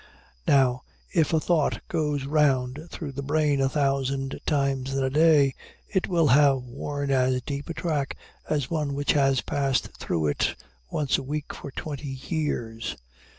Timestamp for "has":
9.11-9.41